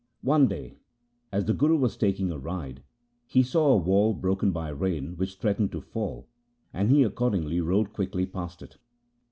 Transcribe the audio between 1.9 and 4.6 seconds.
taking a ride, he saw a wall broken